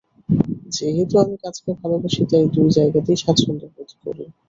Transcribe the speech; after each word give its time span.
যেহেতু 0.75 1.15
আমি 1.23 1.35
কাজকে 1.43 1.69
ভালোবাসি, 1.81 2.21
তাই 2.31 2.45
দুই 2.55 2.69
জায়গাতেই 2.77 3.17
স্বাচ্ছন্দ্যবোধ 3.23 3.89
করি। 4.03 4.23